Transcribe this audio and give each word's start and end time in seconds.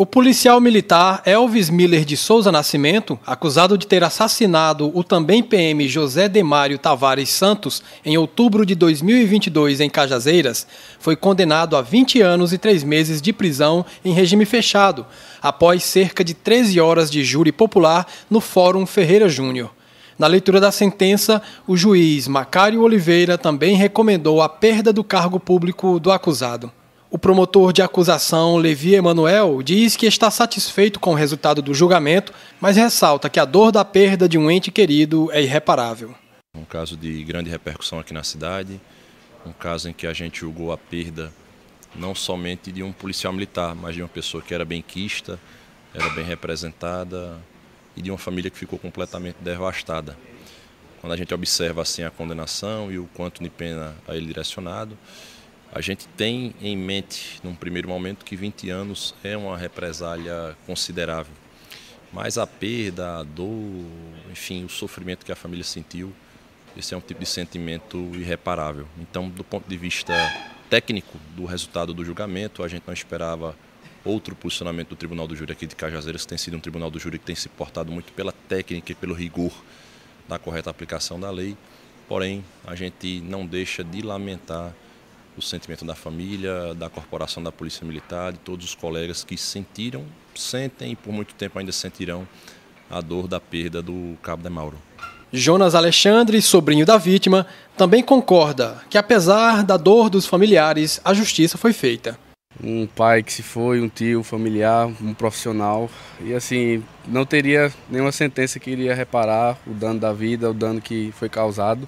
O 0.00 0.06
policial 0.06 0.60
militar 0.60 1.22
Elvis 1.26 1.68
Miller 1.68 2.04
de 2.04 2.16
Souza 2.16 2.52
Nascimento, 2.52 3.18
acusado 3.26 3.76
de 3.76 3.84
ter 3.84 4.04
assassinado 4.04 4.96
o 4.96 5.02
também 5.02 5.42
PM 5.42 5.88
José 5.88 6.28
Demário 6.28 6.78
Tavares 6.78 7.30
Santos 7.30 7.82
em 8.04 8.16
outubro 8.16 8.64
de 8.64 8.76
2022 8.76 9.80
em 9.80 9.90
Cajazeiras, 9.90 10.68
foi 11.00 11.16
condenado 11.16 11.76
a 11.76 11.82
20 11.82 12.20
anos 12.22 12.52
e 12.52 12.58
3 12.58 12.84
meses 12.84 13.20
de 13.20 13.32
prisão 13.32 13.84
em 14.04 14.12
regime 14.12 14.44
fechado, 14.44 15.04
após 15.42 15.82
cerca 15.82 16.22
de 16.22 16.32
13 16.32 16.80
horas 16.80 17.10
de 17.10 17.24
júri 17.24 17.50
popular 17.50 18.06
no 18.30 18.40
Fórum 18.40 18.86
Ferreira 18.86 19.28
Júnior. 19.28 19.74
Na 20.16 20.28
leitura 20.28 20.60
da 20.60 20.70
sentença, 20.70 21.42
o 21.66 21.76
juiz 21.76 22.28
Macário 22.28 22.82
Oliveira 22.82 23.36
também 23.36 23.74
recomendou 23.74 24.40
a 24.42 24.48
perda 24.48 24.92
do 24.92 25.02
cargo 25.02 25.40
público 25.40 25.98
do 25.98 26.12
acusado. 26.12 26.70
O 27.10 27.18
promotor 27.18 27.72
de 27.72 27.80
acusação, 27.80 28.58
Levi 28.58 28.94
Emanuel, 28.94 29.62
diz 29.62 29.96
que 29.96 30.04
está 30.04 30.30
satisfeito 30.30 31.00
com 31.00 31.12
o 31.12 31.14
resultado 31.14 31.62
do 31.62 31.72
julgamento, 31.72 32.34
mas 32.60 32.76
ressalta 32.76 33.30
que 33.30 33.40
a 33.40 33.46
dor 33.46 33.72
da 33.72 33.82
perda 33.82 34.28
de 34.28 34.36
um 34.36 34.50
ente 34.50 34.70
querido 34.70 35.32
é 35.32 35.40
irreparável. 35.40 36.14
Um 36.54 36.66
caso 36.66 36.98
de 36.98 37.24
grande 37.24 37.48
repercussão 37.48 37.98
aqui 37.98 38.12
na 38.12 38.22
cidade, 38.22 38.78
um 39.46 39.52
caso 39.52 39.88
em 39.88 39.94
que 39.94 40.06
a 40.06 40.12
gente 40.12 40.40
julgou 40.40 40.70
a 40.70 40.76
perda 40.76 41.32
não 41.96 42.14
somente 42.14 42.70
de 42.70 42.82
um 42.82 42.92
policial 42.92 43.32
militar, 43.32 43.74
mas 43.74 43.94
de 43.94 44.02
uma 44.02 44.08
pessoa 44.08 44.42
que 44.42 44.52
era 44.52 44.66
bem 44.66 44.82
quista, 44.82 45.40
era 45.94 46.10
bem 46.10 46.26
representada 46.26 47.38
e 47.96 48.02
de 48.02 48.10
uma 48.10 48.18
família 48.18 48.50
que 48.50 48.58
ficou 48.58 48.78
completamente 48.78 49.36
devastada. 49.40 50.14
Quando 51.00 51.14
a 51.14 51.16
gente 51.16 51.32
observa 51.32 51.80
assim 51.80 52.02
a 52.02 52.10
condenação 52.10 52.92
e 52.92 52.98
o 52.98 53.08
quanto 53.14 53.42
de 53.42 53.48
pena 53.48 53.96
a 54.06 54.14
ele 54.14 54.26
direcionado, 54.26 54.98
a 55.72 55.80
gente 55.80 56.08
tem 56.08 56.54
em 56.60 56.76
mente, 56.76 57.40
num 57.42 57.54
primeiro 57.54 57.88
momento, 57.88 58.24
que 58.24 58.34
20 58.34 58.70
anos 58.70 59.14
é 59.22 59.36
uma 59.36 59.56
represália 59.56 60.56
considerável. 60.66 61.32
Mas 62.12 62.38
a 62.38 62.46
perda, 62.46 63.18
a 63.18 63.22
dor, 63.22 63.84
enfim, 64.30 64.64
o 64.64 64.68
sofrimento 64.68 65.26
que 65.26 65.32
a 65.32 65.36
família 65.36 65.64
sentiu, 65.64 66.12
esse 66.76 66.94
é 66.94 66.96
um 66.96 67.00
tipo 67.00 67.20
de 67.20 67.26
sentimento 67.26 67.98
irreparável. 68.14 68.86
Então, 68.98 69.28
do 69.28 69.44
ponto 69.44 69.68
de 69.68 69.76
vista 69.76 70.14
técnico 70.70 71.18
do 71.36 71.44
resultado 71.44 71.92
do 71.92 72.04
julgamento, 72.04 72.62
a 72.62 72.68
gente 72.68 72.84
não 72.86 72.94
esperava 72.94 73.54
outro 74.04 74.34
posicionamento 74.34 74.90
do 74.90 74.96
Tribunal 74.96 75.26
do 75.26 75.36
Júri 75.36 75.52
aqui 75.52 75.66
de 75.66 75.76
Cajazeiras, 75.76 76.22
que 76.22 76.28
tem 76.28 76.38
sido 76.38 76.56
um 76.56 76.60
Tribunal 76.60 76.90
do 76.90 76.98
Júri 76.98 77.18
que 77.18 77.26
tem 77.26 77.36
se 77.36 77.48
portado 77.48 77.92
muito 77.92 78.12
pela 78.12 78.32
técnica 78.32 78.92
e 78.92 78.94
pelo 78.94 79.12
rigor 79.12 79.52
da 80.26 80.38
correta 80.38 80.70
aplicação 80.70 81.20
da 81.20 81.30
lei. 81.30 81.56
Porém, 82.08 82.42
a 82.66 82.74
gente 82.74 83.20
não 83.20 83.44
deixa 83.44 83.84
de 83.84 84.00
lamentar 84.00 84.72
o 85.38 85.42
sentimento 85.42 85.84
da 85.84 85.94
família, 85.94 86.74
da 86.74 86.90
corporação 86.90 87.42
da 87.42 87.52
Polícia 87.52 87.86
Militar, 87.86 88.32
de 88.32 88.38
todos 88.38 88.66
os 88.66 88.74
colegas 88.74 89.22
que 89.22 89.36
sentiram, 89.36 90.04
sentem 90.34 90.92
e 90.92 90.96
por 90.96 91.12
muito 91.12 91.34
tempo 91.34 91.58
ainda 91.58 91.72
sentirão 91.72 92.26
a 92.90 93.00
dor 93.00 93.28
da 93.28 93.38
perda 93.38 93.80
do 93.80 94.16
Cabo 94.22 94.42
de 94.42 94.50
Mauro. 94.50 94.78
Jonas 95.32 95.74
Alexandre, 95.74 96.40
sobrinho 96.40 96.86
da 96.86 96.96
vítima, 96.96 97.46
também 97.76 98.02
concorda 98.02 98.82
que, 98.88 98.96
apesar 98.96 99.62
da 99.62 99.76
dor 99.76 100.08
dos 100.08 100.26
familiares, 100.26 101.00
a 101.04 101.12
justiça 101.12 101.58
foi 101.58 101.72
feita. 101.72 102.18
Um 102.62 102.86
pai 102.86 103.22
que 103.22 103.32
se 103.32 103.42
foi, 103.42 103.80
um 103.80 103.88
tio, 103.88 104.20
um 104.20 104.24
familiar, 104.24 104.86
um 104.86 105.12
profissional, 105.12 105.90
e 106.20 106.32
assim, 106.32 106.82
não 107.06 107.26
teria 107.26 107.72
nenhuma 107.90 108.10
sentença 108.10 108.58
que 108.58 108.70
iria 108.70 108.94
reparar 108.94 109.58
o 109.66 109.74
dano 109.74 110.00
da 110.00 110.12
vida, 110.12 110.50
o 110.50 110.54
dano 110.54 110.80
que 110.80 111.12
foi 111.12 111.28
causado. 111.28 111.86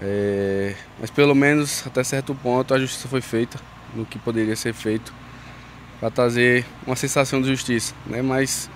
É, 0.00 0.74
mas 1.00 1.10
pelo 1.10 1.34
menos 1.34 1.84
até 1.86 2.02
certo 2.02 2.34
ponto 2.34 2.74
a 2.74 2.78
justiça 2.78 3.06
foi 3.06 3.20
feita 3.20 3.58
no 3.94 4.04
que 4.04 4.18
poderia 4.18 4.56
ser 4.56 4.74
feito 4.74 5.14
para 6.00 6.10
trazer 6.10 6.66
uma 6.86 6.96
sensação 6.96 7.40
de 7.40 7.48
justiça, 7.48 7.94
né? 8.06 8.20
Mas 8.20 8.68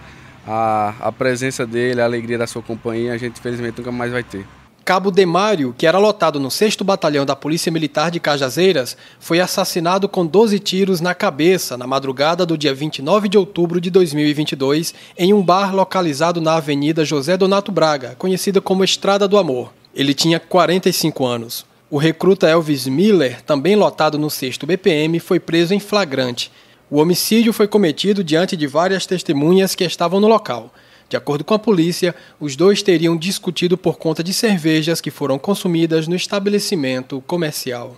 a, 0.46 0.94
a 1.00 1.12
presença 1.12 1.66
dele, 1.66 2.00
a 2.00 2.05
alegria 2.05 2.39
da 2.39 2.46
sua 2.46 2.62
companhia, 2.62 3.12
a 3.12 3.19
gente 3.19 3.39
infelizmente 3.39 3.78
nunca 3.78 3.92
mais 3.92 4.12
vai 4.12 4.22
ter. 4.22 4.46
Cabo 4.89 5.11
Demário, 5.11 5.74
que 5.77 5.86
era 5.86 5.98
lotado 5.98 6.40
no 6.40 6.51
6 6.51 6.77
Batalhão 6.77 7.27
da 7.27 7.36
Polícia 7.36 7.70
Militar 7.70 8.11
de 8.11 8.18
Cajazeiras, 8.18 8.96
foi 9.20 9.39
assassinado 9.39 10.08
com 10.08 10.24
12 10.24 10.58
tiros 10.61 11.02
na 11.02 11.14
cabeça 11.14 11.77
na 11.77 11.86
madrugada 11.86 12.46
do 12.46 12.56
dia 12.56 12.73
29 12.73 13.29
de 13.29 13.36
outubro 13.36 13.83
de 13.83 13.90
2022 13.90 14.95
em 15.18 15.35
um 15.35 15.42
bar 15.42 15.74
localizado 15.74 16.40
na 16.40 16.55
Avenida 16.55 17.05
José 17.05 17.36
Donato 17.36 17.70
Braga, 17.70 18.14
conhecida 18.17 18.62
como 18.62 18.83
Estrada 18.83 19.29
do 19.29 19.36
Amor. 19.36 19.74
Ele 19.98 20.14
tinha 20.14 20.39
45 20.39 21.27
anos. 21.27 21.67
O 21.91 21.98
recruta 21.98 22.47
Elvis 22.47 22.86
Miller, 22.86 23.42
também 23.42 23.75
lotado 23.75 24.17
no 24.17 24.31
6 24.31 24.59
BPM, 24.59 25.19
foi 25.19 25.41
preso 25.41 25.75
em 25.75 25.81
flagrante. 25.81 26.53
O 26.89 26.98
homicídio 26.98 27.53
foi 27.53 27.67
cometido 27.67 28.23
diante 28.23 28.57
de 28.57 28.69
várias 28.69 29.07
testemunhas 29.07 29.75
que 29.75 29.83
estavam 29.83 30.20
no 30.20 30.29
local. 30.29 30.73
De 31.09 31.17
acordo 31.17 31.42
com 31.42 31.53
a 31.53 31.59
polícia, 31.59 32.14
os 32.39 32.55
dois 32.55 32.81
teriam 32.81 33.17
discutido 33.17 33.77
por 33.77 33.98
conta 33.98 34.23
de 34.23 34.33
cervejas 34.33 35.01
que 35.01 35.11
foram 35.11 35.36
consumidas 35.36 36.07
no 36.07 36.15
estabelecimento 36.15 37.20
comercial. 37.27 37.97